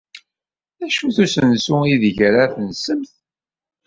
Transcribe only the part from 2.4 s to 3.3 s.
tensemt?